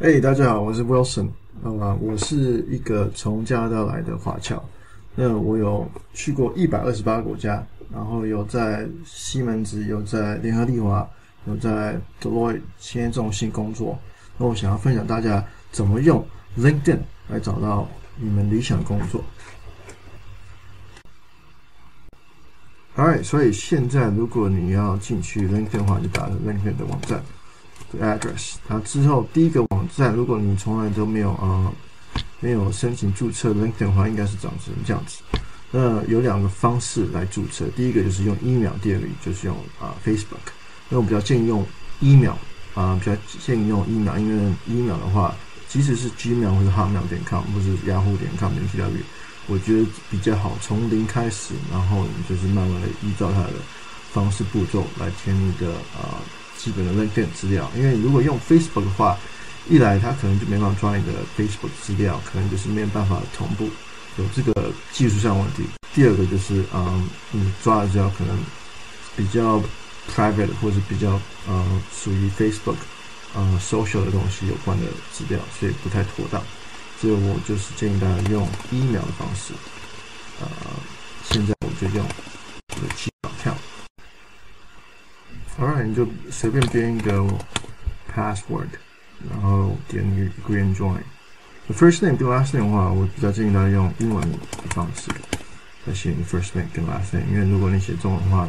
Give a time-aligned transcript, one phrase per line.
[0.00, 1.26] 哎大家好，我是 Wilson，
[1.64, 4.62] 啊，我是一个从加拿大来的华侨。
[5.16, 11.04] 那我有去过一百二十八个国家，然后有在西门子，有在联合利华，
[11.48, 13.98] 有在 Deloitte 企业中心工作。
[14.36, 16.24] 那我想要分享大家怎么用
[16.56, 17.88] LinkedIn 来找到
[18.20, 19.20] 你们理想工作。
[22.96, 27.20] Alright，所以现在如果你要进去 LinkedIn 的话，就打 LinkedIn 的网站。
[28.00, 31.72] address，它之后第一个网站，如果你从来都没有啊、
[32.40, 35.18] 没有申请注册 LinkedIn 的话，应该是长成这样子。
[35.70, 40.52] 那有两个方式来注册，第一个就是用 email，第二个就是用啊、Facebook。
[40.88, 41.66] 那我比较建议用
[42.00, 42.34] email
[42.74, 45.34] 啊、比较建议用 email，因为 email 的话，
[45.68, 49.02] 即使是 Gmail 或者 Hotmail 点 com 或者 Yahoo 点 com 点 tw，
[49.46, 53.54] 我觉得比较好，从零开始，然后你就是慢慢的依照它的
[54.12, 56.22] 方式步骤来填你的啊。
[56.58, 59.16] 基本的 LinkedIn 资料，因为如果用 Facebook 的话，
[59.70, 63.70] 一来它可能就没办法抓你的 Facebook 资料，可能就是没有办法同步，
[64.16, 65.62] 有这个技术上问题。
[65.94, 68.36] 第二个就是，嗯，你抓的资料可能
[69.16, 69.62] 比较
[70.14, 72.76] private 或者比较呃属于 Facebook
[73.34, 76.42] 呃 social 的东西有关的资料，所以不太妥当。
[77.00, 79.54] 所以我就是建议大家用 email 的方式。
[80.40, 80.48] 呃，
[81.30, 83.17] 现在我就用我的。
[85.60, 87.20] Alright，你就随便编一个
[88.14, 88.68] password，
[89.28, 91.00] 然后点那个 Agree and Join。
[91.66, 94.38] The first name 跟 last name 的话，我比较建议大家用英文的
[94.70, 95.10] 方式
[95.84, 98.48] 来写你 first name 跟 last name，因为如果你写中文的话，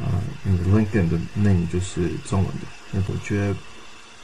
[0.00, 2.60] 呃，你的 LinkedIn 的 name 就是中文的。
[2.92, 3.56] 那我觉得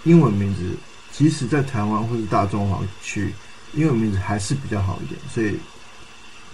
[0.05, 0.77] 英文名字，
[1.11, 3.35] 即使在台湾或是大中华区，
[3.75, 5.59] 英文名字还是比较好一点，所以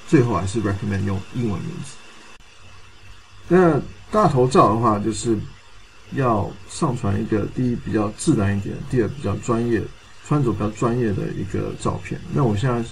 [0.08, 1.97] 最后还是 recommend 用英文名字。
[3.48, 3.78] 那
[4.10, 5.38] 大头照的话，就是。
[6.12, 9.82] 要上传一个第一比较自然一点，第二比较专业，
[10.26, 12.20] 穿着比较专业的一个照片。
[12.32, 12.88] 那我现在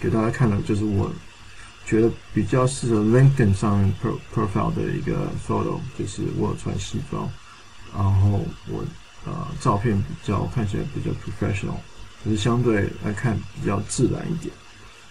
[0.00, 1.10] 给大家看的就是我
[1.86, 7.28] 觉得比较适合 LinkedIn 上 pro profile 的一个 photo，就是我穿西装，
[7.94, 8.84] 然后我
[9.24, 11.76] 呃照片比较看起来比较 professional，
[12.24, 14.52] 就是相对来看比较自然一点。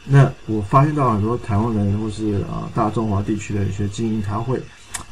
[0.05, 4.61] 那我发现到很多台湾人或是啊、呃、大中华地区的一些精英，他会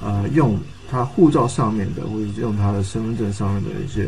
[0.02, 0.60] 呃用。
[0.88, 4.08] 他护照上面的，或者是用他的身份证上面的一些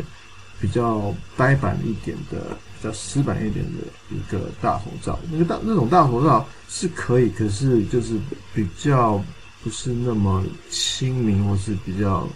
[0.60, 3.80] 比较呆板一点的、比较死板一点的
[4.10, 8.16] 一个大头照，那个大那种大头照是可以，可是就是
[8.54, 9.20] 比较
[9.64, 12.28] 不是那么亲民，或是比较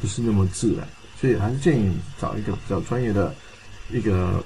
[0.00, 0.86] 不是那么自然，
[1.20, 3.34] 所以还是建议找一个比较专业的
[3.90, 4.42] 一个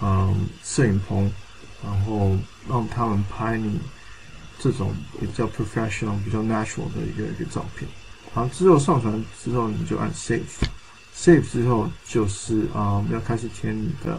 [0.00, 1.28] 嗯摄影棚，
[1.82, 2.36] 然后
[2.68, 3.80] 让他们拍你
[4.58, 7.88] 这种比较 professional、比较 natural 的一个一个照片。
[8.32, 14.18] 好，之后上传之后，你就按 save，save 之后就是啊、嗯，要开始填你的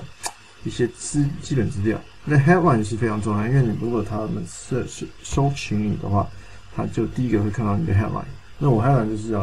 [0.64, 2.00] 一些资基本资料。
[2.24, 6.28] 那 headline 是非常重要，因为你如果他们是是搜寻你的话，
[6.76, 8.24] 他就第一个会看到你的 headline。
[8.58, 9.42] 那我 headline 就是要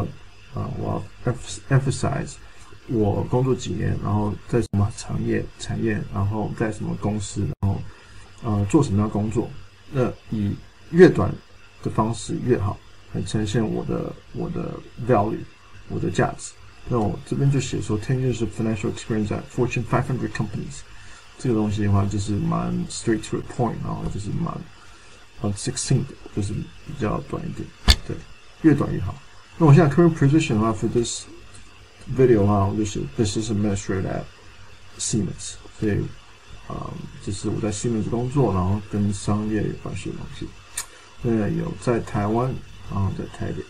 [0.55, 1.33] 啊，我要
[1.69, 2.33] emphasize
[2.89, 7.81] 我工作几年，然后在什么产业产业，然后在什么公司，然后
[8.43, 9.49] 呃做什么样工作。
[9.93, 10.57] 那以
[10.93, 11.33] 越短
[11.83, 12.79] 的方式越好。
[13.15, 14.73] 来呈现我的我的
[15.07, 15.37] value，
[15.89, 16.53] 我的价值。
[16.89, 20.81] 那我这边就写说，ten years of financial experience at Fortune 500 companies。
[21.39, 24.57] 这个东西的话，就是蛮 straight to the point，然后就是蛮
[25.43, 27.69] 很 succinct，就是比较短一点。
[28.07, 28.17] 对，
[28.63, 29.15] 越短越好。
[29.59, 31.25] 那我现在 current position 的话，for this
[32.17, 34.25] video 的话，我就是 business administrator at
[34.99, 35.57] Siemens。
[35.79, 35.93] 所以，
[36.67, 40.49] 啊、嗯，就是我在 Siemens 工作，然后跟商业有关系的东西。
[41.23, 42.55] 对有在台湾。
[42.93, 43.65] 啊在台北，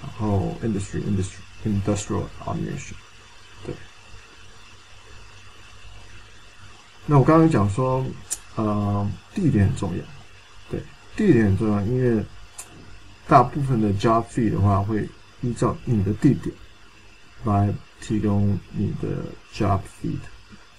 [0.00, 2.94] 然后 industry industry industrial automation，
[3.64, 3.72] 对。
[7.06, 8.04] 那我刚刚讲说，
[8.56, 10.02] 呃，地点很重要，
[10.68, 10.82] 对，
[11.14, 12.24] 地点很重要，因为
[13.28, 15.08] 大部分的 job feed 的话会
[15.42, 16.52] 依照你的地点
[17.44, 19.08] 来提供你的
[19.54, 20.18] job feed。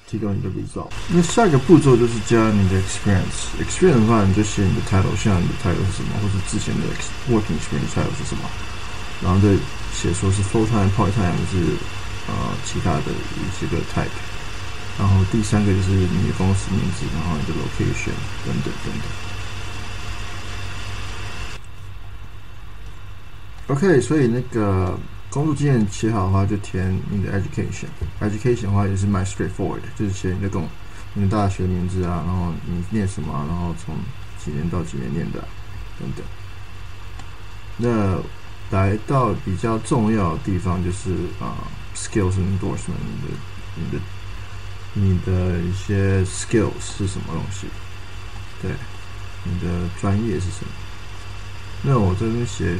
[0.08, 0.90] 提供你的 result。
[1.10, 3.50] 那下一个步骤就是加你的 experience。
[3.60, 6.86] experience 的话，你就写你的 title，像你的 title 是什么，或者之前的
[7.30, 8.44] working experience title 是什么，
[9.24, 9.56] 然后再
[9.94, 11.76] 写说是 full time、part time 还是
[12.28, 12.34] 呃
[12.64, 14.14] 其他的一些个 type。
[15.00, 18.14] 然后第三个就是你的公司名字，然后你的 location
[18.46, 18.94] 等等等
[23.68, 23.76] 等。
[23.76, 24.98] OK，所以那个。
[25.34, 27.88] 工作经验写好的话，就填你的 education。
[28.22, 30.70] education 的话也是蛮 straightforward，就是写你的工、
[31.16, 33.96] 你的大学名字啊，然后你念什么，然后从
[34.38, 35.44] 几年到几年念的
[36.00, 36.24] 等等。
[37.78, 41.66] 那来到比较重要的地方就是啊
[41.96, 43.34] ，skills endorsement，你的
[43.74, 44.00] 你的
[44.94, 47.66] 你的一些 skills 是什么东西，
[48.62, 48.70] 对，
[49.44, 50.68] 你的专业是什么。
[51.82, 52.78] 那我这边写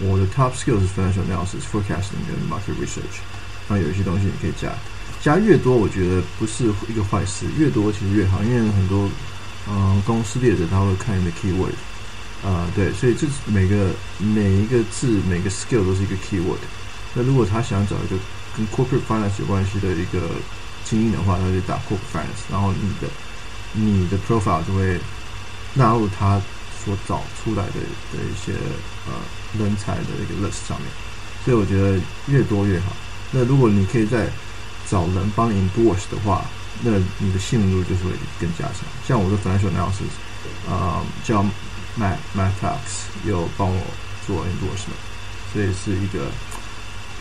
[0.00, 3.20] 我的 top skills 是 financial analysis、forecasting 跟 market research，
[3.68, 4.72] 那有一些东西你可以加，
[5.20, 9.08] 加越多我觉得不是一个坏事，越多其实越好，因为很多
[9.68, 11.74] 嗯公司猎者他会看你的 keyword。
[12.44, 13.88] 啊、对，所以这每个
[14.18, 16.58] 每一个字每个 skill 都是一个 keyword。
[17.14, 18.16] 那如果他想找一个
[18.54, 20.28] 跟 corporate finance 有关系的一个
[20.84, 23.08] 精英的话，他就打 corporate finance，然后你的
[23.72, 25.00] 你的 profile 就会
[25.72, 26.38] 纳入他
[26.84, 27.80] 所找出来的
[28.12, 28.52] 的一些
[29.06, 29.12] 呃
[29.58, 30.88] 人才的一个 list 上面。
[31.44, 32.86] 所以我觉得越多越好。
[33.30, 34.28] 那如果你可以在
[34.88, 36.44] 找人帮你 endorse 的话，
[36.82, 38.10] 那你的信任度就是会
[38.40, 38.84] 更加强。
[39.06, 40.14] 像我的 financial analysis，
[40.68, 41.44] 啊、呃，叫。
[41.96, 43.80] Matt Mattfax 有帮我
[44.26, 44.98] 做 endorsement，
[45.52, 46.26] 所以是一个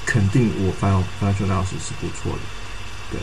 [0.04, 2.39] 肯定我 financial analysis 是不错的。
[3.12, 3.19] 对，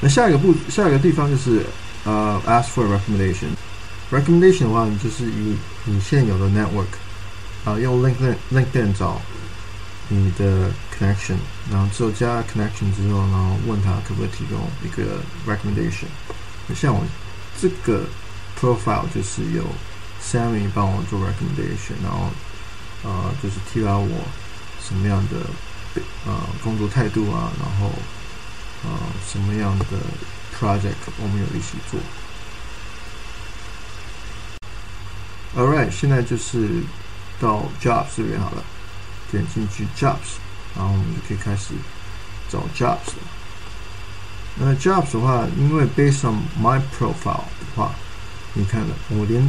[0.00, 1.66] 那下一个步，下一个地方就是
[2.04, 3.48] 呃、ask for a recommendation。
[4.10, 6.86] Recommendation 的话，你就是以你现有的 network
[7.64, 9.20] 啊、用 LinkedIn LinkedIn 找
[10.08, 11.36] 你的 connection，
[11.70, 16.06] 然后之后加 connection 之后，然后问他可不可以提供一个 recommendation。
[16.74, 17.04] 像我
[17.60, 18.04] 这个
[18.60, 19.64] profile 就是有。
[20.20, 22.28] Sammy 帮我做 recommendation，然后
[23.04, 24.08] 呃，就是提到我
[24.82, 25.36] 什么样的
[26.26, 27.92] 呃工作态度啊，然后
[28.82, 28.90] 呃
[29.30, 29.84] 什么样的
[30.58, 32.00] project 我们有一起做。
[35.56, 36.82] All right，现在就是
[37.40, 38.62] 到 jobs 这边好了，
[39.30, 40.36] 点进去 jobs，
[40.76, 41.74] 然后我们就可以开始
[42.50, 43.22] 找 jobs 了。
[44.56, 47.92] 那 jobs 的话，因为 based on my profile 的话，
[48.52, 49.42] 你看了，我连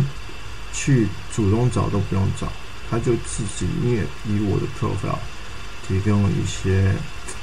[0.72, 2.48] 去主动找都不用找，
[2.90, 5.20] 他就自己因为以我的 profile
[5.88, 6.96] 提供一些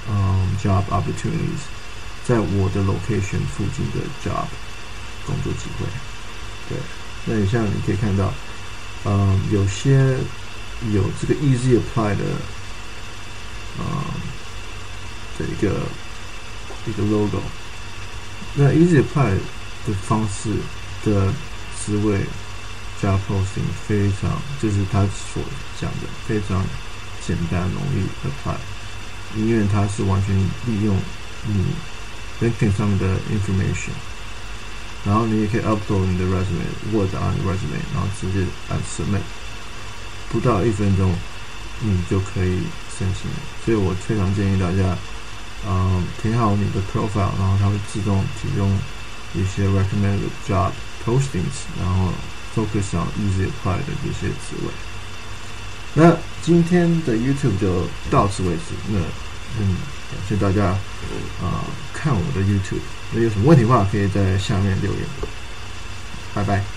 [0.09, 1.67] 嗯 job opportunities，
[2.25, 4.47] 在我的 location 附近的 job
[5.27, 5.87] 工作机会。
[6.69, 6.79] 对，
[7.27, 8.33] 那你像你可以看到，
[9.07, 10.19] 嗯，有些
[10.93, 12.25] 有这个 easy apply 的，
[13.79, 13.85] 嗯，
[15.39, 15.87] 的一个
[16.87, 17.41] 一个 logo，
[18.55, 19.31] 那 easy apply
[19.87, 20.51] 的方式
[21.05, 21.33] 的
[21.85, 22.21] 职位。
[22.99, 25.43] 加 posting 非常，就是他所
[25.79, 26.65] 讲的非常
[27.21, 28.57] 简单容易 apply，
[29.37, 30.97] 因为它是完全利用
[31.47, 31.67] 你
[32.41, 33.93] LinkedIn 上的 information，
[35.07, 39.23] 然后你也可以 upload 你的 resume，Word on resume，然后直接按 submit，
[40.31, 41.15] 不到一分钟
[41.81, 42.59] 你就可以
[42.99, 43.37] 申请了。
[43.65, 44.99] 所以我非常建议大家，
[45.67, 48.77] 嗯，填好你的 profile，然后它会自动提供
[49.35, 50.73] 一些 recommended job
[51.05, 52.13] postings，然后。
[52.57, 54.73] Focus on easy apply 的这些职位。
[55.93, 58.73] 那今天的 YouTube 就到此为止。
[58.89, 58.99] 那
[59.61, 59.77] 嗯，
[60.11, 60.79] 感谢大家啊、
[61.43, 62.81] 呃、看我的 YouTube。
[63.13, 65.09] 那有什么问题的话，可以在下面留言。
[66.35, 66.76] 拜拜。